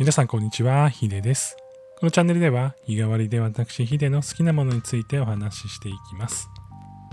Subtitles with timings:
[0.00, 1.58] 皆さんこんにちは、ヒデです。
[1.98, 6.48] このチャンネルでは日替わりで私ヒデの好きなものについてお話ししていきます。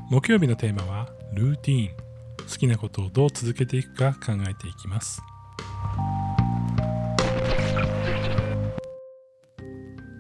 [0.10, 1.96] 木曜日のテーマはルーティーン。
[2.50, 5.22] 好きなことをどう続けていくか考えていきます。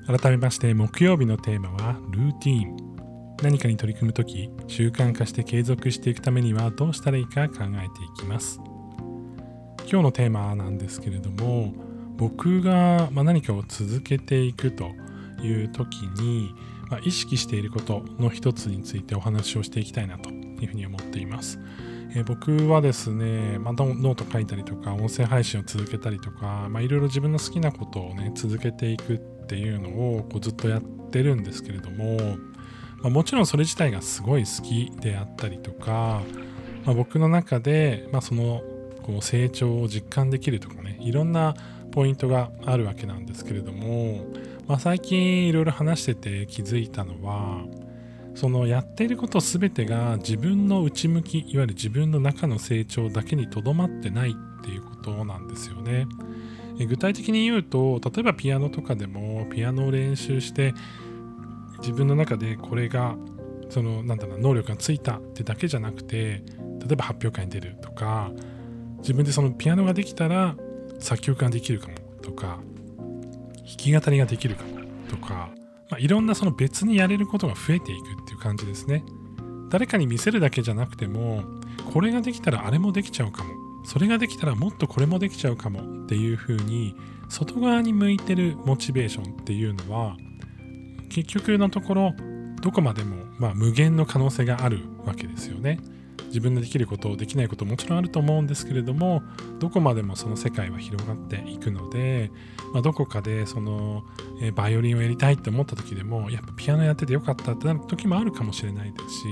[0.05, 2.75] 改めまして木曜日のテーマはルーティーン。
[3.43, 7.67] 何かに取り組むとき習慣化して継続していくためにはどうしたらいいか考えてい
[8.19, 8.59] きます。
[9.89, 11.86] 今日のテーマなんですけれども
[12.17, 14.91] 僕がま何かを続けていくと
[15.41, 16.53] いう時に、
[16.89, 21.59] ま意識していることの一つについてお話をしていきたいなというふうに思っています。
[22.15, 32.37] え僕はですね、まあ、ノート書いたりとか音声配信を続けたりとか、いろいろ自分の好きなことをね続けていくっていうのをこうずっとやってるんですけれども、
[33.01, 36.21] まあ、もちろんそれ自体がすごい好きであったりとか、
[36.85, 38.61] ま、僕の中で、まあ、その
[39.03, 41.55] こう成長を実感できるとかねいろんな
[41.97, 44.27] ポイントがあるわけなんですけれども、
[44.67, 47.65] まあ、最近いろいろ話してて気づいたのは
[48.35, 56.05] そのやっていること全てが自分の内向きいわゆる自分の中の成長だけにとどまってないっていうことなんですよね。
[56.77, 60.75] 具体的に言うと例えばピアノとかでもピアノを練習して
[61.79, 63.15] 自分の中でこれが
[63.69, 66.43] そのなんだろう能力がついたってだけじゃなくて
[66.79, 68.29] 例えば発表会に出るとか
[68.99, 70.55] 自分でそのピアノができたら
[70.99, 72.59] 作曲ができるかもとか
[73.57, 74.77] 弾き語りができるかも
[75.09, 75.49] とか、
[75.89, 79.03] まあ、いろんなその別にやれることが増えていくっていう感じですね
[79.69, 81.43] 誰かに見せるだけじゃなくても
[81.93, 83.53] これができたらあれもできちゃうかも
[83.85, 86.95] それができたらもっとこれもできちゃうかもっていう風に
[87.29, 90.17] 外側に向いてるモチベーションっていうのは
[91.09, 92.13] 結局のところ
[92.61, 95.79] どこまでもまあ無限の可能性があるわけですよね。
[96.27, 99.23] 自分でできることできないこともちろんあると思うんですけれども
[99.59, 102.31] どこまでもその世界は広がっていくので、
[102.73, 104.03] まあ、どこかでその、
[104.41, 109.25] えバイオリンをやりたいって思った時でもやっぱピアノやっててよかったってなる時もあるかもしれないですし、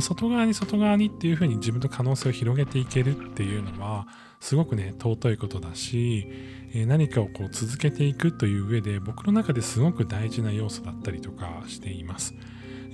[0.00, 4.06] 外側に外側にっていうふうに自分の可能性を広げていけるっていうのは
[4.38, 6.26] すごくね尊いことだし、
[6.72, 12.34] え何かをこう続けていくという上で僕の中ですごく大事な要素だったりとかしています。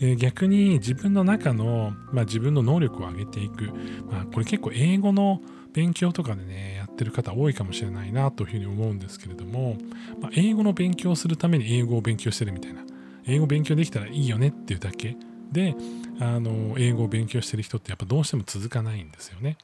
[0.01, 3.65] え逆に自分の中の、まあ、自分の能力を上げていく、
[4.11, 5.41] まあ、これ結構英語の
[5.73, 9.77] 勉強とかでねやってる方多いかもしれないなというふうに思うんですけれども、
[10.21, 12.87] まあ、英語の勉強をするために英語を勉強してるみたいな。
[13.27, 15.17] 英語勉強できたらいいよねっていうだけ。
[15.53, 15.75] で
[16.19, 19.59] あの英語を勉強してる人ってやっぱどうしても続かないんですよね。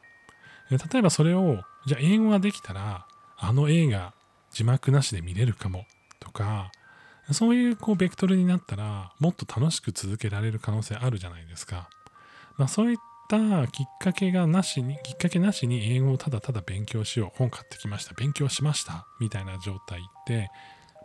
[0.70, 3.06] 例えばそれをじゃあ英語ができたら
[3.36, 4.14] あの映画
[4.50, 5.86] 字幕なしで見れるかも
[6.20, 6.70] とか
[7.30, 11.88] そういうこうベクトルになったらもっと楽しく続けられる可能性あるじゃないですか。
[12.56, 20.50] まあ、そういったきっかけがなしに、きっかけなしに英語をただただ勉強しよう、本買ってきました、勉強しましたみたいな状態って、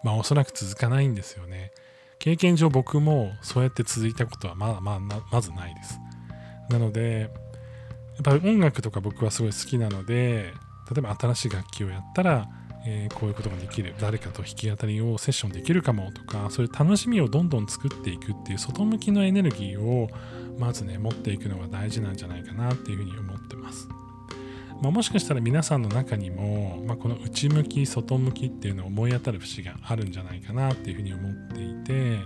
[0.04, 1.72] まあおそらく続かないんですよね。
[2.20, 6.00] 経験上僕もそうやって続いたことはまあまあまずないです。
[6.70, 7.30] なので、
[8.16, 10.54] やっぱり音楽とか僕はすごい好きなので、
[10.92, 12.48] 例えば新しい楽器をやったら、
[12.90, 20.10] えー、こういうことができる誰かと弾き語りをセッションできるかもとかそういう楽しみをどんどん作っていくっていう外向きのエネルギーを
[20.58, 23.90] まずね持っていくのが大事なんじゃないかなっていうふうに思ってます。
[24.82, 32.20] まあ、もしかしたら皆さんの中にも、まあ、この内向き外向きっていうのを思い当たる節があるんじゃないかなっていうふうに思っていて、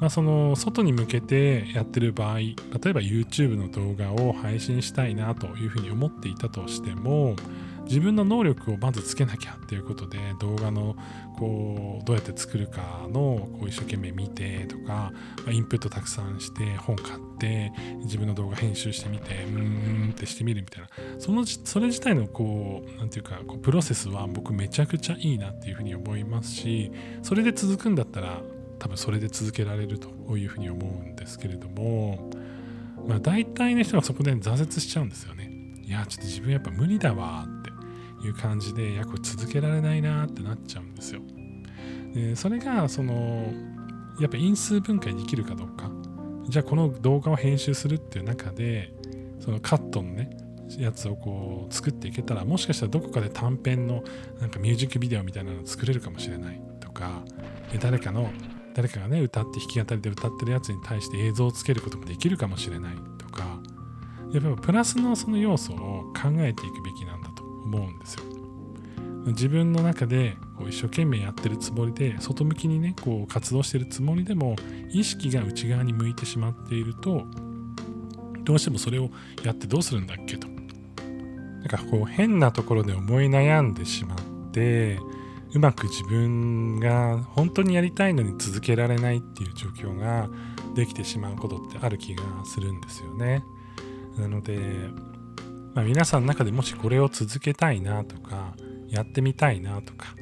[0.00, 2.56] まあ、その外に向けてやってる場合例え
[2.94, 7.36] ば YouTube の動画を配信したいなというふうに思っていたとしても
[7.84, 10.96] 自分の能力をまずつけなきゃっていうことで動画の
[11.38, 15.12] こうどうやって作るかのこう一生懸命見てとか、
[15.50, 17.72] インプットたくさんして本買って
[18.04, 20.88] 自分の動画編集してみてうんってしてみるみたいな。
[21.18, 26.92] そのそれ自体のこう何て言うかこうプロセスは僕めちゃくちゃいいなっていうふうに思いますし
[27.22, 28.40] それで続くんだったら
[28.78, 32.30] 多分それで続けられるというふうに思うんですけれども
[33.06, 35.50] まあ大体の人がそこで挫折しちゃうんですよね。
[35.86, 37.46] いやちょっと自分やっぱ無理だわ
[38.26, 41.20] いう感じでいやこれ続けられないなってなっちゃうんですよ。
[42.14, 43.52] でそれがその
[44.20, 45.90] やっぱ因数分解できるかどうか
[46.48, 48.92] じゃあこの動画を編集するっていう中で
[49.40, 50.30] そのカットのね
[50.78, 54.02] やつをこう作っていけたらもしかしたらどこかで短編の
[54.40, 57.22] なんかミュージックビデオみたいなの作れるかもしれないとか
[57.80, 58.30] 誰かの
[58.74, 63.60] 誰かがね歌って弾き語りで歌ってるやつに対して映像をつけることもできるかもしれないとか
[64.32, 65.76] やっぱプラスのその要素を
[66.14, 67.23] 考えていくべきなん
[67.64, 68.24] 思うんですよ。
[69.26, 74.54] 自分の中でこう一生懸命やってるつもりで外向きにねこう活動してるつもりでも
[74.92, 77.24] 意識が内側に向いてしまっていると
[78.44, 79.08] どうしてもそれを
[79.42, 80.52] やってどうするんだっけとな
[81.64, 84.18] んかこう変なところで思い悩んでしまっ
[84.52, 84.98] て
[85.54, 90.28] うまく自分が本当にやりたいのに続けられないっていう状況が
[90.74, 93.44] できてしまうことってある気がするんですよね。
[94.18, 94.58] なので、
[95.74, 98.54] まあ、皆さんの中でもしこれを続けたいなとか
[98.88, 100.14] やってみたいなとか、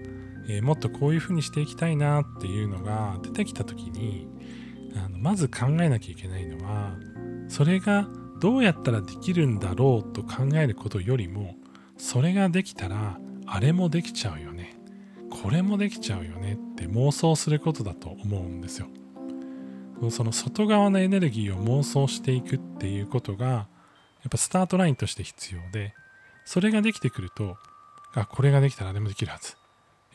[0.49, 4.28] えー、もっとこういうふうにしていきたいなっていうのが出てきた時に
[4.96, 6.96] あのまず考えなきゃいけないのは
[7.49, 8.08] それが
[8.40, 11.54] どうやったらできるんだろうと考えることよりも
[11.96, 14.76] それができたらあれもできちゃうよね。
[15.31, 18.88] これもできちゃうよねって妄想することだと思うんですよ。
[20.10, 23.69] その外側のエネルギーを妄想していくっていうことが
[24.22, 25.94] やっぱスタートラインとして必要で
[26.44, 27.56] それができてくると
[28.14, 29.56] あこれができたらあれもできるはず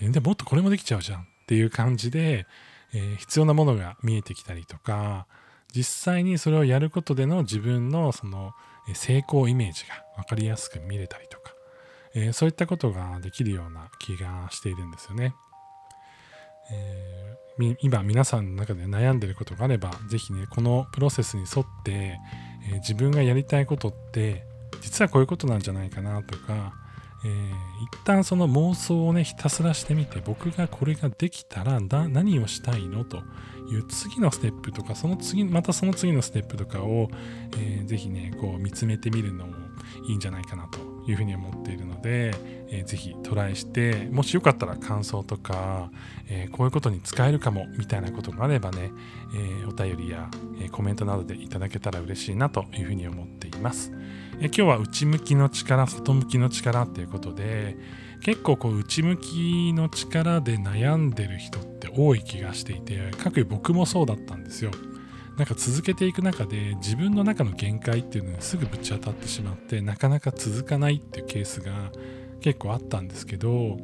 [0.01, 2.45] えでもっとこれもできちゃうじゃんっていう感じで、
[2.93, 5.27] えー、必要なものが見えてきたりとか
[5.73, 8.53] 実際にそれをやることでの自分のその
[8.93, 11.53] 成功イメージが分かりやすく見れたりとか、
[12.15, 15.35] えー、そういったことができるような気がしているんですよね。
[16.71, 22.19] えー、今皆さんの中で悩んでることがあれば是非ねこのプロセスに沿って、
[22.69, 24.43] えー、自分がやりたいことって
[24.81, 26.73] 実はこういうことなんじゃないかなとか
[27.25, 27.51] えー、
[27.83, 33.17] 一旦その妄想をねひたすらしてみて僕がこれができたら何をしたいのと
[33.71, 37.09] いう次のステップとかその次またその次のステップとかを、
[37.57, 39.55] えー、ぜひねこう見つめてみるのも
[40.07, 42.33] いいんじゃないかなというふうに思っているので、
[42.69, 45.89] えー、ぜひトライしてもしよかったら感想とか、
[46.27, 48.91] えー、こういうことに使えるかもみたいなことがあればね、
[49.33, 50.29] えー、お便りや、
[50.61, 53.91] えコメントなどでいただけたら嬉しいなというふうに思っています。
[54.39, 57.75] え今日は内向きの力外向きの力っていうことで
[58.21, 64.71] 結構こう内向きの力で悩んでる人って多い気がしていて各僕もそうだったんですよ
[65.37, 71.91] なんか続けていく中で自分の中の限界っていうのにすぐぶち当たってしまってなかなか続かないっていうケースが
[72.41, 73.77] 結構あったんですけど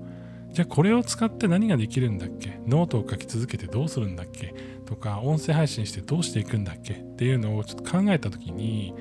[0.52, 2.60] じゃあこれを使って何ができるんだっけ？
[2.68, 4.54] ノートを書き続けてどうするんだっけ？
[4.86, 6.94] とか音声配信してどうしていくんだっけ？
[6.94, 8.94] っていうのをちょっと考えた時に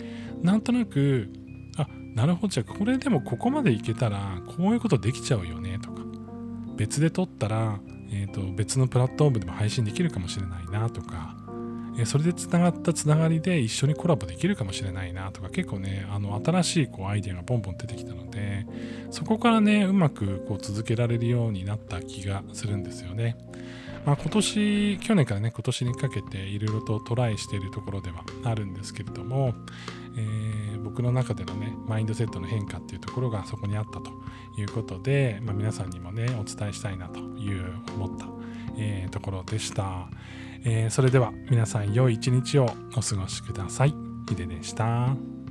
[0.43, 1.31] なんとなく
[1.79, 6.03] あなるほどじゃあこれでもここまでいけたらこういうことできちゃうよねとか
[6.77, 7.79] 別で撮ったら、
[8.11, 11.37] えーと、別のプラットフォームでも配信できるかもしれないなとか、
[11.99, 18.67] え、それでつながったつながりで一緒にコラボできるかもしれないなとか結構ねあの新しいこうアイデアがポンポン出てきたので
[19.11, 23.37] そこからねうまくこう続けられるようになった気がするんですよね。
[24.05, 29.55] まあ、今年去年からね今年にかけていろいろとトライしているところではあるんですけれども、
[30.17, 34.11] えー、僕の中でのねマインドセットの変化っていうところがそこにあったと
[34.61, 38.27] いうことで、まあ、皆さんにもねお伝えしたいなという思った、
[38.79, 40.09] えー、ところでした、
[40.65, 42.67] えー、それでは皆さん良い一日を
[42.97, 43.95] お過ごしください
[44.29, 45.42] ヒデでした。